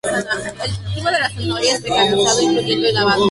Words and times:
El 0.03 0.25
cultivo 0.83 1.11
de 1.11 1.19
la 1.19 1.29
zanahoria 1.29 1.75
es 1.75 1.81
mecanizado, 1.83 2.41
incluyendo 2.41 2.87
el 2.87 2.93
lavado. 2.95 3.19